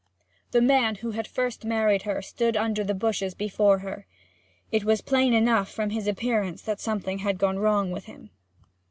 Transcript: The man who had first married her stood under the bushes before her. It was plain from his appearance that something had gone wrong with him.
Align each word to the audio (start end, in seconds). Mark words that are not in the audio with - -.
The 0.49 0.63
man 0.63 0.95
who 0.95 1.11
had 1.11 1.27
first 1.27 1.63
married 1.63 2.01
her 2.09 2.23
stood 2.23 2.57
under 2.57 2.83
the 2.83 2.95
bushes 2.95 3.35
before 3.35 3.77
her. 3.85 4.07
It 4.71 4.83
was 4.83 4.99
plain 4.99 5.45
from 5.67 5.91
his 5.91 6.07
appearance 6.07 6.63
that 6.63 6.79
something 6.79 7.19
had 7.19 7.37
gone 7.37 7.59
wrong 7.59 7.91
with 7.91 8.05
him. 8.05 8.31